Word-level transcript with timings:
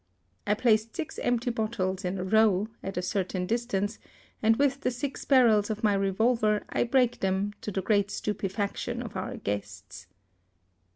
I 0.47 0.55
placed 0.55 0.95
six 0.95 1.19
empty 1.19 1.51
bottles 1.51 2.03
in 2.03 2.17
a 2.17 2.23
row, 2.23 2.69
at 2.81 2.97
a 2.97 3.03
certain 3.03 3.45
distance, 3.45 3.99
and 4.41 4.55
with 4.55 4.81
the 4.81 4.89
six 4.89 5.25
barrels 5.25 5.69
of 5.69 5.83
my 5.83 5.93
revolver 5.93 6.63
I 6.69 6.85
break 6.85 7.19
them, 7.19 7.53
to 7.61 7.69
the 7.71 7.83
great 7.83 8.09
stupefaction 8.09 9.03
of 9.03 9.15
our 9.15 9.37
guests. 9.37 10.07